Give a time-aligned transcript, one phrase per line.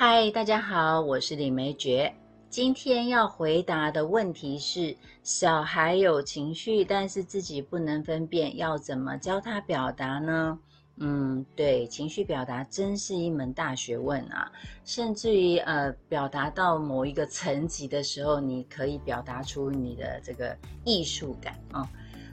[0.00, 2.08] 嗨，大家好，我是李梅珏。
[2.48, 10.56] 今天要回答的问题是：小孩有情绪，但是自己不能分辨，要怎么教他表达呢？
[10.98, 14.52] 嗯，对，情绪表达真是一门大学问啊！
[14.84, 21.84] 甚至于呃，表达到某一个层级的时候，你可以表达出你的这个艺术感啊。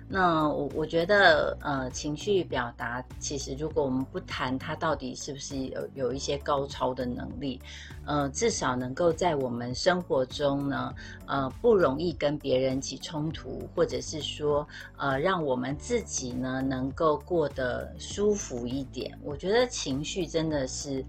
[0.07, 7.59] 那我我觉得，呃，情绪表达其实，如果我们不谈它到底是不是有有一些高超的能力，
[8.05, 10.93] 呃，至少能够在我们生活中呢，
[11.25, 14.67] 呃，不容易跟别人起冲突，或者是说，
[14.97, 19.17] 呃，让我们自己呢能够过得舒服一点。
[19.23, 21.03] 我觉得情绪真的是。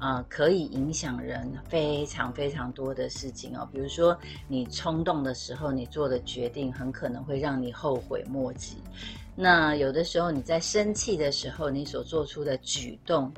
[0.00, 3.68] 啊，可以影响人非常非常多的事情哦。
[3.70, 4.18] 比如说，
[4.48, 8.78] 你冲动的时候，你做的决定很可能会让你后悔莫及。
[9.36, 13.30] 那有的时候你在生气的时候，你所做出的举动，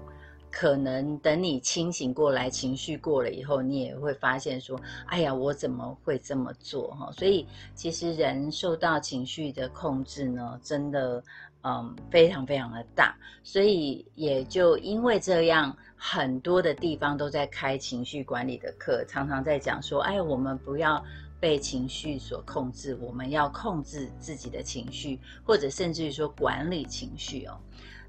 [0.53, 11.23] 可能等你清醒过来、情绪过了以后，你也会发现说：“哎呀，我怎么会这么做？”哈，所以其实人受到情绪的控制呢，真的。
[11.65, 21.01] 嗯，非常非常的大，所以也就因为这样，很多的地方都在开情绪管理的课，常常在讲说，哎，我们不要
[21.39, 27.57] 被情绪所控制，我们要控制自己的情绪，或者甚至于说管理情绪哦。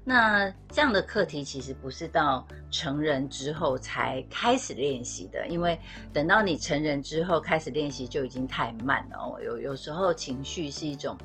[0.02, 5.78] 那这样的课题其实不是到成人之后才开始练习的，因为
[6.12, 9.40] 等到你成人之后开始练习就已经太慢了哦。
[9.40, 11.16] 有有时候情绪是一种。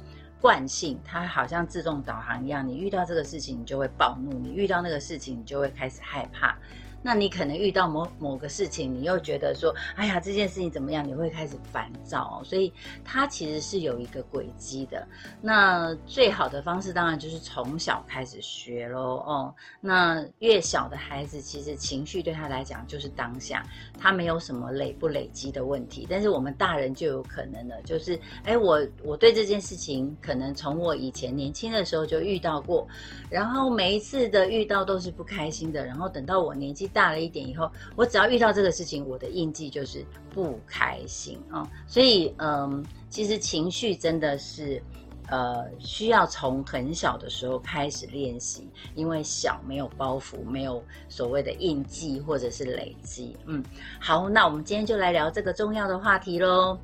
[0.41, 6.57] 惯性，它好像自动导航一样，你遇到这个事情，你就会暴怒；你遇到那个事情，你就会开始害怕。
[7.01, 11.07] 那你可能遇到某某个事情，你又觉得说，哎呀，这件事情怎么样？
[11.07, 12.71] 你会开始烦躁哦，所以
[13.05, 15.07] 它其实是有一个轨迹的。
[15.41, 19.23] 那最好的方式当然就是从小开始学喽。
[19.25, 23.65] 哦，那越小的孩子，其实情绪对他来讲就是当下，
[23.97, 26.05] 他没有什么累不累积的问题。
[26.09, 32.85] 但是我们大人就有可能了，就是，哎，我我对这件事情，可能从我以前年轻的时候就遇到过，
[33.29, 36.88] 然后每一次的遇到都是不开心的，然后等到我年纪。
[36.93, 41.67] 大了一点以后，我只要遇到这个事情，我的印记就是不开心啊。
[41.87, 44.81] 所以，嗯，其实情绪真的是，
[45.27, 53.35] 呃，需要从很小的时候开始练习，因为小没有包袱，没有所谓的印记或者是累积。
[53.45, 53.63] 嗯，
[53.99, 56.77] 好，那我们今天就来聊这个重要的话题喽。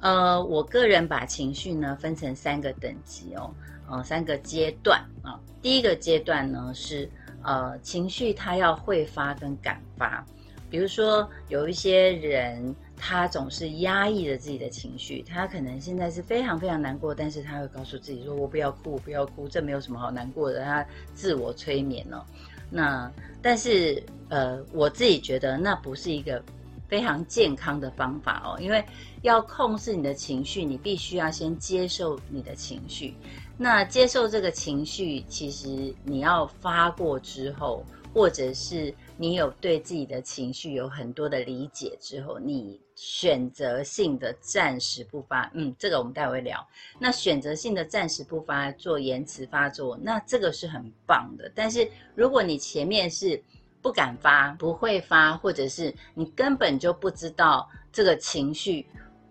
[0.00, 3.54] 呃，我个人把情绪呢分成三个等级哦，
[3.90, 5.38] 呃，三个阶段啊。
[5.60, 7.10] 第一个阶段呢是。
[7.42, 10.24] 呃，情绪他要会发跟敢发，
[10.70, 22.24] 比如说有一些人，他总是压抑着自己的情绪，他可能现在是非常非常难过，但是他会告诉自己说：“我不要哭，我不要哭，这没有什么好难过的。”他自我催眠了。
[22.70, 23.10] 那
[23.42, 26.42] 但是呃，我自己觉得那不是一个
[26.88, 28.82] 非常健康的方法哦，因为
[29.20, 33.14] 要控制你的情绪，你必须要先接受你的情绪。
[33.58, 46.66] 那接受这个情绪，其实你要发过之后，或者是你有对自己的情绪有很多的理解之后，你选择性的暂时不发，嗯，这个我们待会聊。
[46.98, 51.50] 那选择性的暂时不发，做延迟发作，那这个是很棒的。
[51.54, 53.40] 但是如果你前面是
[53.80, 58.86] 不敢发、不会发，或者是你根本就不知道这个情绪，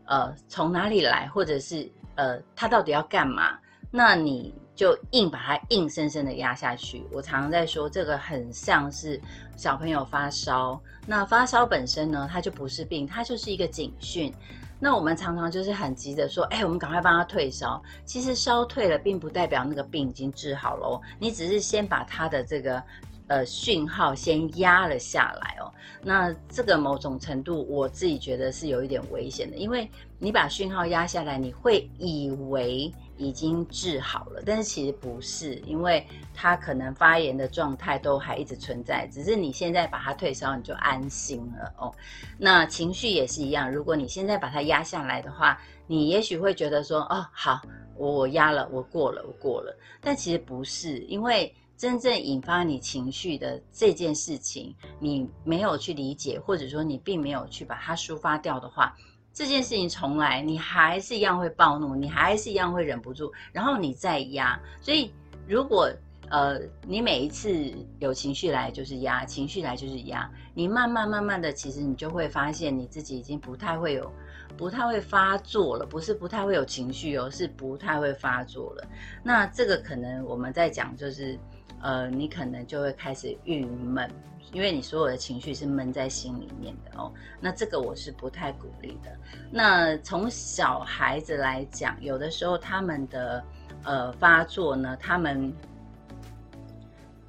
[0.05, 3.59] 呃，从哪里来，或者是呃，它到底要干嘛？
[3.91, 7.05] 那你就硬把它硬生生的压下去。
[7.11, 9.21] 我常常在说，这个很像是
[9.55, 10.81] 小朋友发烧。
[11.05, 14.33] 那发烧本身呢，它就不是病，它就是一个警讯。
[14.79, 17.79] 那我们常常就是很急着说，哎，我们赶快帮他退烧。
[18.05, 21.01] 其实烧退了，并不代表那个病已经治好了哦。
[21.19, 22.81] 你只是先把他的这个。
[23.27, 25.71] 呃，讯号先压了下来哦。
[26.03, 41.93] 那这个某种程度，我自己觉得是有一点危险的，因为你把讯号压下来，你会以为已经治好了，但是其实不是，因为它可能发炎的状态都还一直存在，只是你现在把它退烧，你就安心了哦。
[42.37, 47.61] 那情绪也是一样，如果你现在把它压下来的话，你也许会觉得说，哦，好，
[47.95, 51.53] 我我压了，我过了，我过了，但其实不是，因为。
[51.77, 58.95] 真正引发你情绪的这件事情，你没有去理解，或者说你并没有去把它抒发掉的话，
[59.33, 64.59] 这件事情重来，你还是一样会暴怒，你还是一样会忍不住，然后你再压。
[64.81, 65.13] 所以，
[65.47, 65.89] 如果
[66.29, 74.11] 呃你每一次有情绪来就是压，情绪来就是压，你慢慢慢慢的，其实你就会发现你自己已经不太会有，
[74.57, 78.87] 不太会发作了，不是不太会有情绪哦，是不太会发作了。
[79.23, 81.37] 那这个可能我们在讲就是。
[81.83, 84.07] 呃，你可能就会开始郁闷
[84.51, 87.11] 因为你所有的情绪是闷在心里面的哦。
[87.39, 89.15] 那这个我是不太鼓励的。
[89.49, 93.43] 那从小孩子来讲，有的时候他们的
[93.83, 95.53] 呃发作呢，他们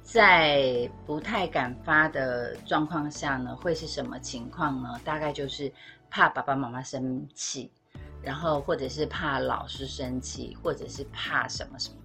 [0.01, 4.99] 在不太敢发的状况下呢，会是什么情况呢？
[5.03, 5.71] 大概就是
[6.09, 7.71] 怕爸爸妈妈生气，
[8.21, 11.95] 然后或者是怕老师生气，或者是怕什么什么。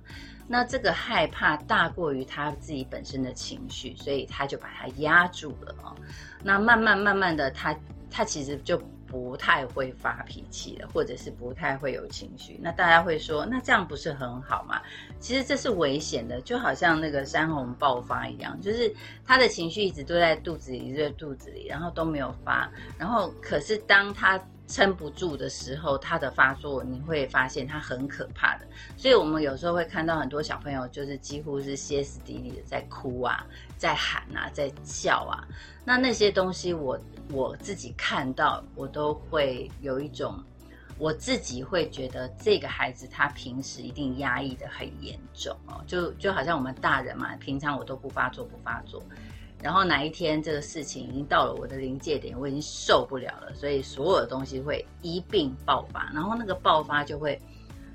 [0.48, 5.94] 那这个害怕大过于他自己本身的情绪，所以他就把它压住了哦。
[6.42, 7.76] 那慢慢慢慢的，他
[8.10, 12.58] 他其实就不太会发脾气了，或者是不太会有情绪。
[12.62, 14.80] 那大家会说，那这样不是很好吗？
[15.20, 18.90] 其实这是危险的，就好像那个山洪爆发一样，就是
[19.26, 22.70] 他的情绪一直都在肚子里，在肚子里，然后都没有发。
[22.98, 28.66] 然后可是当他撑不住的时候，他的发作你会发现他很可怕的，
[28.96, 33.44] 所以我们有时候会看到很多小朋友就是几乎是歇斯底里的在哭啊，
[33.78, 35.42] 在喊啊，在叫啊。
[35.84, 37.00] 那那些东西我
[37.30, 40.38] 我自己看到，我都会有一种，
[40.98, 49.02] 我自己会觉得这个孩子他平时一定压抑的很严重哦，就就好像我们大人嘛，平常我都不发作不发作。
[49.62, 57.40] 然后哪一天这个事情已经到了我的临界点，我已经受不了了，所以所有的东西会一并爆发，然后那个爆发就会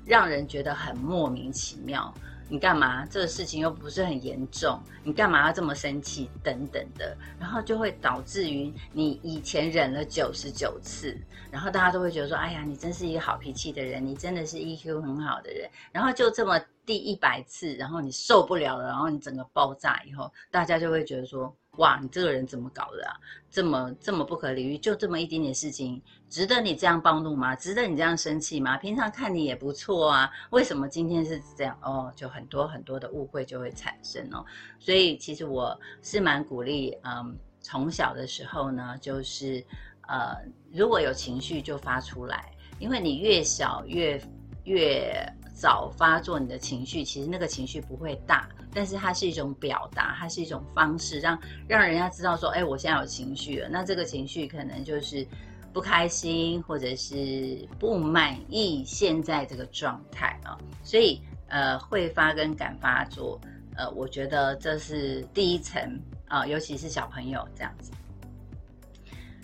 [0.04, 2.12] 让人觉得很莫名其妙。
[2.46, 3.06] 你干嘛？
[3.06, 6.28] 这个事情又不是很严重，你干嘛要这么生气？
[6.42, 11.18] 等等的，然后就会导致于你以前忍了九十九次，
[11.50, 16.60] 然后大家都会觉得说：“哎呀，你真是一个好脾气的人，你真的是 EQ 很好的人。”然后就这么。
[16.86, 23.16] 第一百次，然后你受不了了，然后你整个爆炸以后，大家就会觉得说：哇，你这个人怎么搞的啊？
[23.50, 27.56] 这么这么不可理喻，就这么一点点事情，值得你这样暴怒吗？
[27.56, 28.76] 值得你这样生气吗？
[28.76, 31.78] 平常看你也不错啊，为什么今天是这样？
[31.82, 34.44] 哦，就很多很多的误会就会产生哦。
[34.78, 39.64] 所以其实我是蛮鼓励，嗯，从小的时候呢，就是
[40.06, 40.36] 呃，
[40.70, 44.20] 如果有情绪就发出来，因为你越小越
[44.64, 45.26] 越。
[45.54, 53.68] 早发作你的情绪，其实那个情绪不会大，但是它是一种表达，它是一种方式，让让人家知道说，哎，我现在有情绪了。
[53.68, 55.24] 那这个情绪可能就是
[55.72, 60.58] 不开心，或者是不满意现在这个状态啊。
[60.82, 63.40] 所以，呃，会发跟敢发作，
[63.76, 65.80] 呃，我觉得这是第一层
[66.26, 67.92] 啊，尤其是小朋友这样子。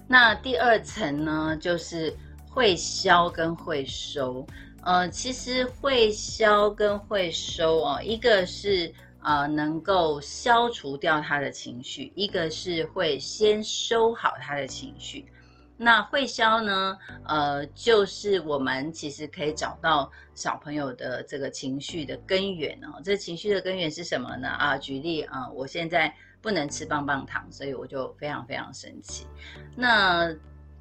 [0.09, 2.13] 那第二层呢，就是
[2.49, 4.45] 会消跟会收。
[4.83, 8.93] 呃，其实会消跟会收哦，一个是
[9.23, 15.27] 呃能够消除掉他的情绪，一个是会先收好他的情绪。
[15.77, 23.01] 那会消呢，呃，就是我们其实可以找到小朋友的这个情绪的根源哦。
[23.03, 24.49] 这情绪的根源是什么呢？
[24.49, 29.27] 啊，举例啊，我现在不能吃棒棒糖，所以我就非常非常生气。
[29.75, 30.31] 那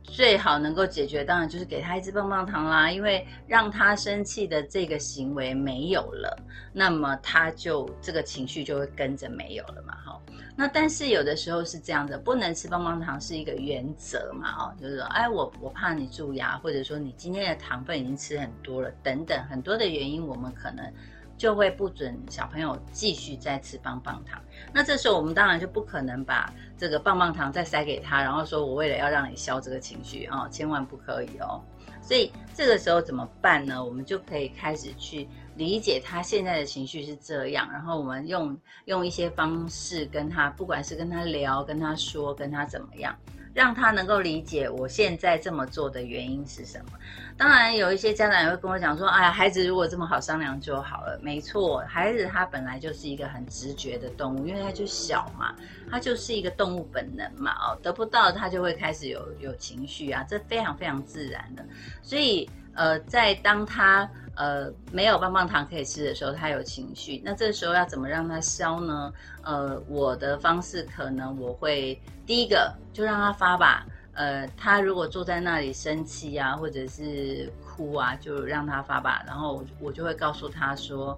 [0.04, 6.38] 最好能够解决，当然就是给他一支棒棒糖啦，因为让他生气的这个行为没有了，
[6.74, 10.20] 那么他就这个情绪就会跟着没有了嘛，哈。
[10.56, 20.92] 那但是有的时候是这样的，不能吃棒棒糖是一个原则嘛，哦，就是说，哎，我我怕你蛀牙，或者说你今天的糖分已经吃很多了，等等很多的原因，我们可能。
[21.40, 24.40] 就会不准小朋友继续再吃棒棒糖。
[24.74, 31.64] 那这时候我们当然就不可能把这个棒棒糖再塞给他，然后说我为了要让你消这个情绪啊，千万不可以哦。
[32.02, 33.84] 所以这个时候怎么办呢？
[33.84, 43.16] 我们就可以开始去理解他现在的情绪是这样，然后我们用用一些方式跟他，不管是跟他聊、跟他说、跟他怎么样。
[43.54, 46.92] 让他能够理解我现在这么做的原因是什么。
[47.38, 55.56] 当然，有一些家长也会跟我讲说：“哎呀，孩子如果这么好商量就好了。”没错，孩子他本来就是一个很直觉的动物，因为他就小嘛，
[55.90, 57.54] 他就是一个动物本能嘛。
[57.54, 61.66] 哦，得不到他就会开始有有情绪啊，这非常非常自然的。
[62.02, 64.10] 所以，呃，在当他
[64.40, 69.14] 呃没有棒棒糖可以吃的时候，他有情绪，那这时候要怎么让他消呢？
[69.44, 72.02] 呃，我的方式可能我会。
[72.26, 79.24] 第一个就让他发吧，呃，他如果坐在那里生气啊，或者是哭啊，就让他发吧。
[79.26, 81.18] 然后我就会告诉他说，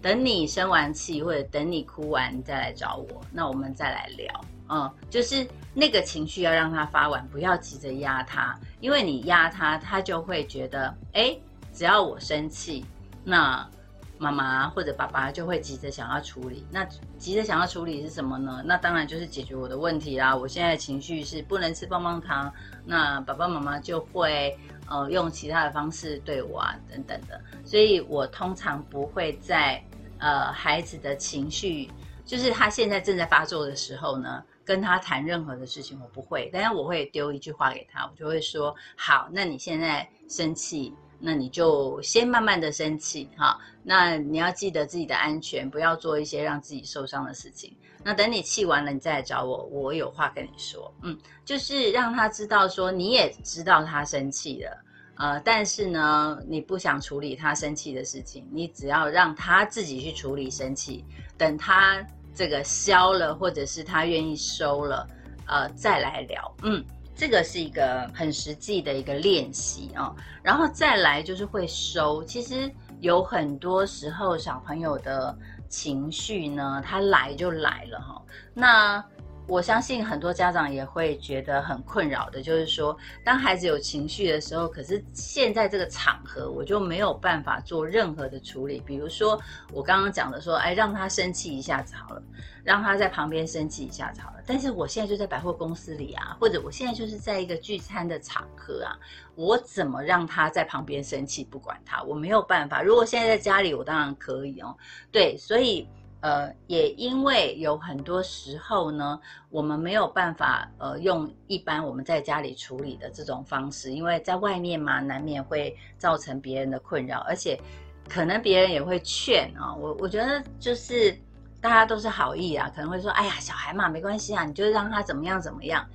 [0.00, 4.44] 等你生完气或者等你哭完，你再来找我，那我们再来聊。
[4.70, 11.36] 嗯，就是那个情绪要让他发完，不要急着压他，因为你压他，他就会觉得，哎，
[11.74, 12.82] 只要我生气，
[13.24, 13.68] 那。
[14.16, 16.86] 妈妈或者爸爸就会急着想要处理，那
[17.18, 18.62] 急着想要处理是什么呢？
[18.64, 20.34] 那当然就是解决我的问题啦。
[20.34, 22.50] 我现在的情绪是不能吃棒棒糖，
[22.86, 24.56] 那爸爸妈妈就会
[24.88, 27.38] 呃用其他的方式对我啊等等的。
[27.64, 29.82] 所以我通常不会在
[30.18, 31.90] 呃孩子的情绪，
[32.24, 36.48] 就是他现在正在发作的时候呢，跟他谈任何的事情，我不会。
[36.52, 43.58] 但是我会丢一句话给他，我就会说：好，那你现在生气，那你就先慢慢的生气，哈。
[43.82, 47.74] 那你要记得自己的安全，不要做一些让自己受伤的事情。
[48.02, 50.92] 那等你气完了，你再来找我，我有话跟你说。
[51.02, 54.84] 嗯，就是让他知道说，你也知道他生气了，
[55.16, 61.04] 呃，但是呢，你不想处理他生气的事情，你只要让他自己去处理生气，
[61.36, 62.04] 等他。
[62.36, 65.06] 这个消了，或者是他愿意收了，
[65.46, 66.52] 呃，再来聊。
[66.64, 70.14] 嗯，这个是一个很实际的一个练习啊。
[70.42, 72.22] 然后再来就是会收。
[72.24, 75.36] 其实有很多时候小朋友的
[75.68, 78.22] 情绪呢，他来就来了哈。
[78.52, 79.04] 那
[79.46, 88.82] 我相信很多家长也会觉得很困扰的，就是说，当孩子有情绪的时候，可是现在这个场合我就没有办法做任何的处理。
[88.86, 89.38] 比如说
[89.70, 92.22] 我刚刚讲的说，哎，让他生气一下子好了，
[92.64, 94.42] 让他在旁边生气一下子好了。
[94.46, 98.96] 但是我现在就在百货公司里啊，或者我现在就是在一个聚餐的场合啊，
[99.34, 102.02] 我怎么让他在旁边生气不管他？
[102.04, 102.80] 我没有办法。
[102.80, 104.74] 如果现在在家里，我当然可以哦。
[105.12, 105.86] 对，所以。
[106.24, 117.60] 呃，也因为有很多时候呢，我们没有办法呃用一般我们在家里处理的这种方式，因为在外面嘛，难免会造成别人的困扰，而且
[118.08, 119.74] 可能别人也会劝啊。
[119.74, 121.14] 我我觉得就是
[121.60, 125.86] 大家都是好意啊，可能会说，哎呀，小孩嘛，没关系啊，你就让他怎么样怎么样。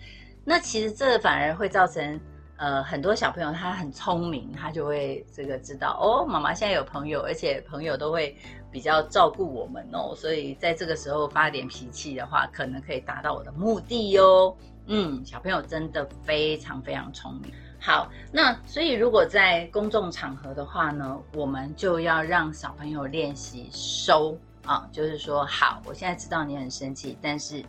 [0.45, 2.19] 那其实这反而会造成。
[2.59, 8.35] 呃，很多小朋友他很聪明，他就会这个知道哦，妈妈现在有朋友，而且朋友都会
[8.69, 14.53] 比较照顾我们哦，所以在这个时候发点脾气的话，可能可以达到我的目的哟。
[14.87, 17.49] 嗯，小朋友真的非常非常聪明。
[17.79, 27.63] 好，那所以如果在公众场合的话呢，我们就要让小朋友练习收啊，就是说，好，我现在知道你很生气，但是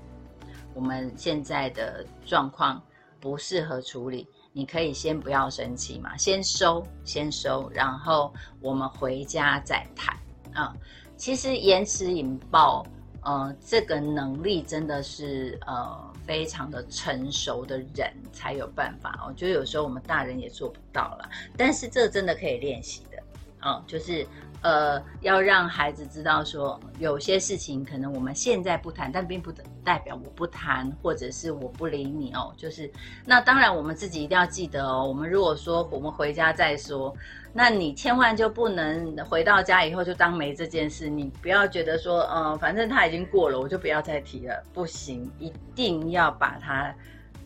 [0.74, 2.82] 我们现在的状况
[3.20, 4.26] 不适合处理。
[4.52, 10.16] 你可以先不要生气嘛，先收，先收，然后我们回家再谈
[10.52, 10.74] 啊。
[11.16, 12.84] 其实延迟引爆，
[13.22, 19.24] 呃，这个能力真的是呃非常的成熟的人才有办法。
[19.28, 23.02] 我觉得有时候我们大人也做不到了，但是这真的可以练习
[23.60, 24.26] 啊，就是。
[24.62, 29.50] 呃，要让孩子知道说，有些事情可能我们现在不谈，但并不
[29.82, 32.52] 代表我不谈，或者是我不理你哦。
[32.58, 32.92] 就是
[33.24, 35.02] 那当然，我们自己一定要记得哦。
[35.08, 37.16] 我们如果说我们回家再说，
[37.54, 41.08] 那你千万就不能回到家以后就当没这件事。
[41.08, 44.62] 你不要觉得说，嗯，反正他已经过了，我就不要再提了。
[44.74, 46.94] 不行，一定要把它。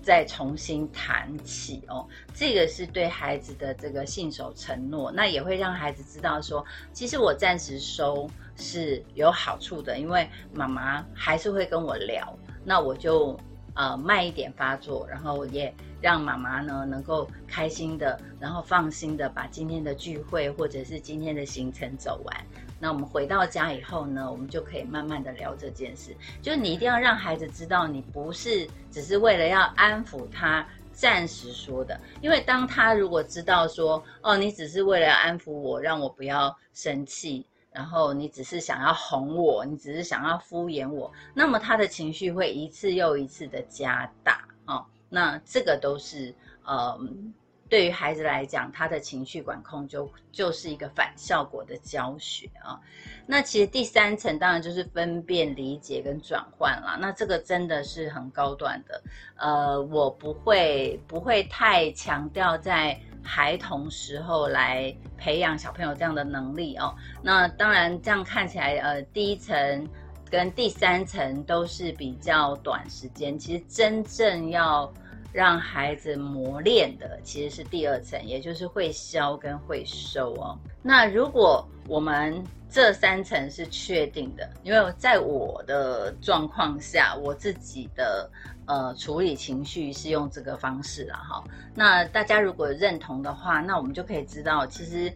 [0.05, 13.35] 再重新谈起哦，这个是对孩子的这个信守承诺，那也会让孩子知道说，其实我暂时收是有好处的，因为妈妈还是会跟我聊，那我就
[13.75, 22.47] 呃慢一点发作，然后也让妈妈呢能够开心的，然后放心的把今天的聚会或者是今天的行程走完。
[22.85, 26.15] 那我们回到家以后呢，我们就可以慢慢的聊这件事。
[26.43, 31.99] 就是你一定要让孩子知道，你不是只是为了要安抚他暂时说的。
[32.21, 44.85] 因为当他如果知道说，哦，你只是为了安抚我，让我不要生气，然后你只是想要哄我，你只是想要敷衍我，那么他的情绪会一次又一次的加大啊。
[45.09, 46.35] 那这个都是
[46.67, 47.01] 呃。
[47.75, 52.79] 对于孩子来讲，他的情绪管控就就是一个反效果的教学啊。
[53.27, 56.97] 那其实第三层当然就是分辨、理解跟转换啦。
[57.01, 59.03] 那这个真的是很高端的。
[59.35, 66.95] 呃，我不会不会太强调在孩童时候来培养小朋友这样的能力哦。
[67.23, 69.89] 那当然这样看起来，呃，第一层
[70.31, 73.37] 跟第三层都是比较短时间。
[73.37, 74.95] 其实真正要
[75.35, 80.57] 让孩子磨练的其实是第二层，也就是会消跟会收哦。
[80.81, 88.31] 那如果我们这三层是确定的，因为在我的状况下，我自己的
[88.67, 91.43] 呃处理情绪是用这个方式了哈。
[91.75, 95.13] 那大家如果认同的话，那我们就可以知道，其实。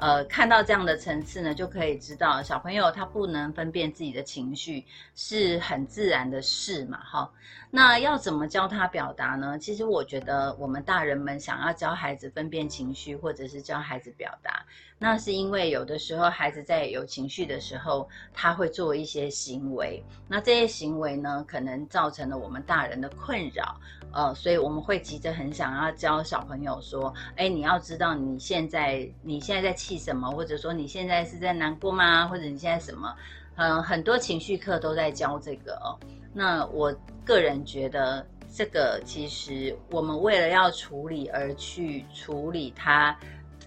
[0.00, 7.30] 呃，看到这样的层次呢，就可以知道小朋友他不能分辨自己的情绪是很自然的事嘛，哈。
[7.70, 9.58] 那要怎么教他表达呢？
[9.58, 14.64] 其实我觉得我们大人们想要教孩子分辨情绪，或者是教孩子表达，
[15.02, 23.80] 那是因为有的时候孩子在有情绪的时候，他会做一些行为，那这些行为呢，可能造成了我们大人的困扰。
[24.12, 32.28] 呃，所以我们会急着很想要教小朋友说，哎，你要知道你现在你现在在气什么，或者说你现在是在难过吗？
[32.28, 33.16] 或者你现在什么？
[33.56, 35.98] 嗯，很多情绪课都在教这个哦。
[36.34, 43.16] 那我个人觉得，这个其实我们为了要处理而去处理它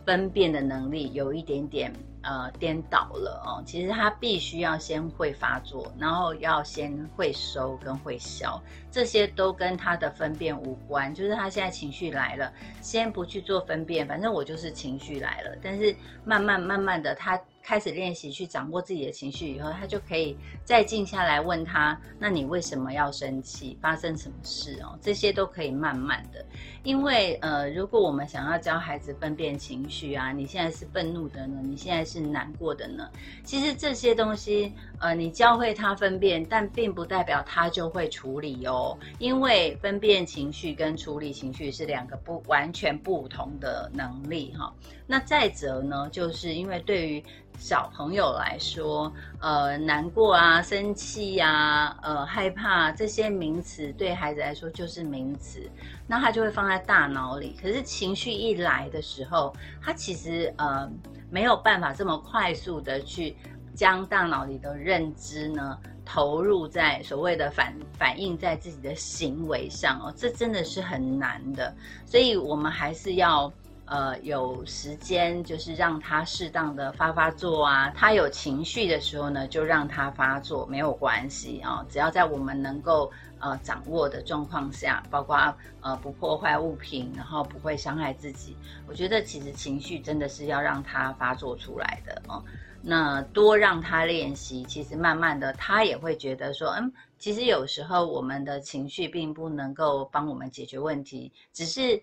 [0.06, 1.94] 分辨的能力，有一点点。
[2.26, 3.62] 呃，颠倒了哦。
[3.66, 11.14] 其实他必须要先会发作，然后要先会收跟会消，这些都跟他的分辨无关。
[11.14, 12.50] 就是他现在情绪来了，
[12.82, 15.54] 先不去做分辨，反正我就是情绪来了。
[15.62, 15.94] 但是
[16.24, 17.38] 慢慢慢慢的，他。
[17.64, 23.78] 开始练习去掌握自己的情绪以后，他就可以再静下来问他：那你为什么要生气？
[23.82, 25.00] 发生什么事哦？
[25.02, 26.46] 这些都可以慢慢的。
[26.84, 31.62] 因为呃，如果我们想要教孩子分辨情绪啊，你现在是愤怒的呢？
[31.64, 33.10] 你现在是难过的呢？
[33.46, 38.98] 其实这些东西呃，你教会他分辨，但并不代表他就会处理哦。
[39.20, 44.74] 因为分辨情绪跟处理情绪是两个不完全不同的能力哈。
[45.06, 47.24] 那再者呢，就是因为对于
[47.60, 55.70] 小朋友来说，呃，难过啊、生气呀、呃、害怕这些名词，对孩子来说就是名词，
[56.08, 57.56] 那他就会放在大脑里。
[57.62, 60.90] 可是情绪一来的时候，他其实呃
[61.30, 63.36] 没有办法这么快速的去
[63.76, 71.76] 将大脑里的认知呢投入在所谓的反反映在自己的行为上哦，这真的是很难的。
[72.06, 73.52] 所以我们还是要。
[73.86, 77.90] 呃，有时间就是让他适当的发发作啊。
[77.90, 81.86] 他有情绪的时候呢，就让他发作，没有关系啊。
[81.90, 88.58] 只要在我们能够呃掌握的状况下，包括呃不破坏物品，然后不会伤害自己。
[88.88, 92.42] 我觉得其实情绪真的是要让他发作出来的哦。
[92.82, 102.02] 那多让他练习，其实慢慢的他也会觉得说，嗯，其实有时候我们的情绪并不能够帮我们解决问题，只是。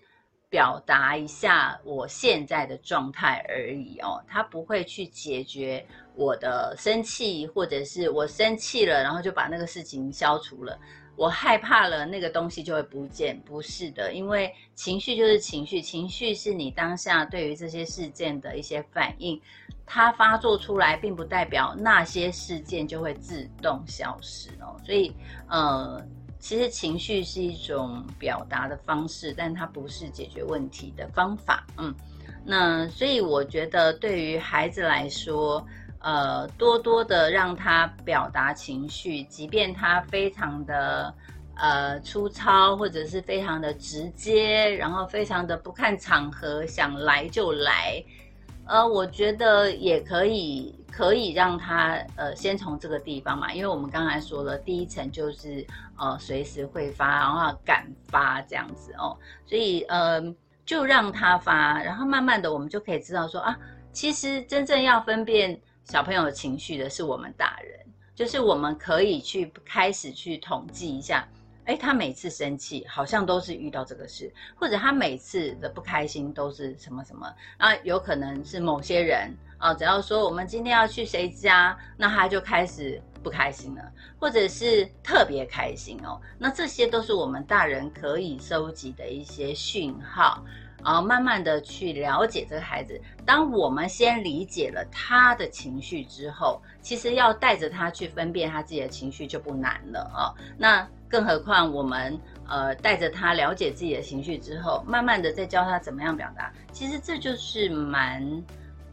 [0.51, 10.77] 表达一下我现在的状态而已哦，他不会去解决我的生气，或者是我生气了，然后就把那个事情消除了。
[11.15, 19.39] 我害怕了，那个东西就会不见，不是的，因为情绪就是情绪，情绪是你当下对于这些事件的一些反应，
[19.85, 24.75] 它发作出来，并不代表那些事件就会自动消失哦。
[24.85, 25.15] 所以，
[25.47, 26.05] 呃。
[26.41, 31.65] 其实情绪是一种表达的方式，但它不是解决问题的方法。
[31.77, 31.93] 嗯，
[32.43, 35.63] 那所以我觉得对于孩子来说，
[35.99, 41.13] 呃，多多的让他表达情绪，即便他非常的
[41.55, 48.03] 呃粗糙，或者是非常的直接，然后非常的不看场合，想来就来。
[48.65, 55.65] 呃，我觉得也可以，可以让他呃先从这个地方嘛，因为我们刚才说了，第一层就是
[55.97, 60.21] 呃随时会发，然后敢发这样子哦，所以呃
[60.65, 63.57] 就让他发，然后慢慢的我们就可以知道说啊，
[63.93, 67.79] 其实真正要分辨小朋友的情绪的是我们大人，
[68.13, 71.27] 就是我们可以去开始去统计一下。
[71.65, 77.75] 哎，他每次生气好像都是遇到这个事，或者他每次的不开心都是什么什么啊？
[77.83, 86.19] 有可能是某些人啊，只要说我们今天要去谁家，那他就开始不开心了，或者是特别开心哦。
[86.37, 90.43] 那这些都是我们大人可以收集的一些讯号。
[90.83, 92.99] 然后慢慢的去了解这个孩子。
[93.23, 100.33] 当我们先理解了他的情绪之后，其实要带着他去分辨他自己的情绪就不难了啊。
[100.57, 108.43] 那更何况我们呃带着他了解自己的情绪之后，慢慢的再教他怎么样表达，其实这就是蛮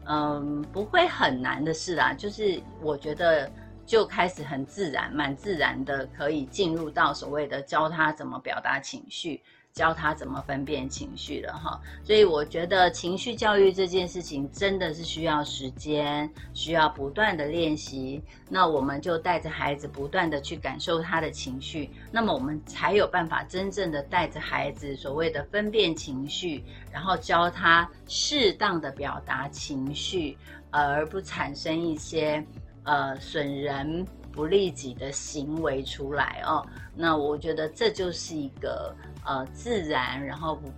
[0.09, 2.13] 嗯不会很难的事啦。
[2.13, 3.49] 就是我觉得
[3.85, 9.41] 就开始很自然，蛮自然的可以进入到所谓的教他怎么表达情绪。
[9.79, 18.21] 教他怎么分辨情绪了哈，所以我觉得情绪教育这件事情真的是需要时间，需要不断的练习。
[18.49, 26.61] 那我们就带着孩子不断的去感受他的情绪，那么我们才有办法真正的带着孩子所谓的分辨情绪，
[26.91, 30.37] 然后教他适当的表达情绪，
[30.71, 32.45] 而不产生一些
[32.89, 36.65] 呃损人不利己的行为出来哦。
[36.95, 38.95] 那我觉得这就是一个。
[39.25, 40.71] 呃，自然，然后不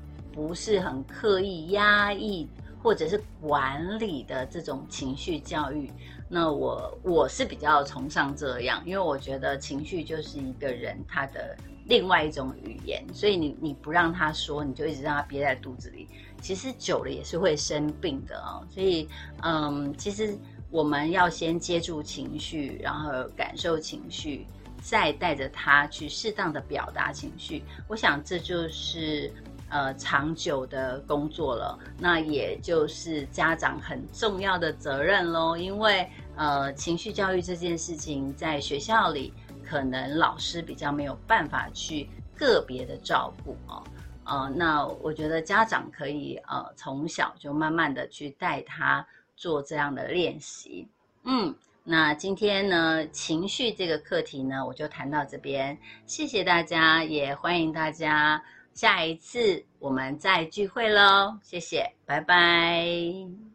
[0.48, 2.50] 不是很刻意压抑
[2.82, 5.90] 或者是管理的这种情绪教育，
[6.28, 16.10] 那我我是比较崇尚这样，因为我觉得情绪就是一个人他的另外一种语言，所以你你不让他说，你就一直让他憋在肚子里，
[16.42, 18.60] 其实久了也是会生病的啊。
[18.70, 19.08] 所以，
[19.44, 20.36] 嗯，其实
[20.72, 24.48] 我们要先接住情绪，然后感受情绪。
[24.84, 29.32] 再带着他去适当的表达情绪，我想这就是
[29.70, 31.78] 呃长久的工作了。
[32.00, 39.32] 那也就是家长很重要的责任喽，因为呃，情绪教育这件事情在学校里，
[39.64, 43.84] 可能老师比较没有办法去个别的照顾哦。
[44.24, 49.06] 呃，那我觉得家长可以呃从小就慢慢的去带他
[49.42, 50.88] 做这样的练习。
[51.24, 55.76] 嗯，那今天呢情绪这个课题呢，我就谈到这边，
[56.06, 58.40] 谢谢大家，也欢迎大家
[58.76, 63.51] 下一次我们再聚会喽，谢谢，拜拜。